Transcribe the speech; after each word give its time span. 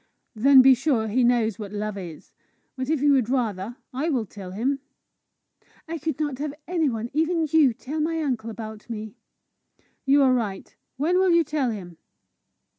"Then 0.33 0.63
be 0.63 0.73
sure 0.73 1.07
he 1.09 1.23
knows 1.23 1.59
what 1.59 1.71
love 1.71 1.95
is. 1.95 2.33
But, 2.75 2.89
if 2.89 3.03
you 3.03 3.11
would 3.11 3.29
rather, 3.29 3.77
I 3.93 4.09
will 4.09 4.25
tell 4.25 4.49
him." 4.49 4.79
"I 5.87 5.99
could 5.99 6.19
not 6.19 6.39
have 6.39 6.55
any 6.67 6.89
one, 6.89 7.11
even 7.13 7.45
you, 7.51 7.71
tell 7.71 7.99
my 7.99 8.19
uncle 8.19 8.49
about 8.49 8.89
me." 8.89 9.13
"You 10.05 10.23
are 10.23 10.33
right. 10.33 10.75
When 10.97 11.19
will 11.19 11.29
you 11.29 11.43
tell 11.43 11.69
him?" 11.69 11.97